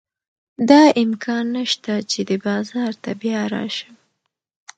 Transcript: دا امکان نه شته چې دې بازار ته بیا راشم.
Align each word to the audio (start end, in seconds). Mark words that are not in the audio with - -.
دا 0.69 0.81
امکان 1.03 1.45
نه 1.55 1.63
شته 1.71 1.93
چې 2.11 2.19
دې 2.27 2.37
بازار 2.47 2.91
ته 3.03 3.11
بیا 3.21 3.41
راشم. 3.53 3.95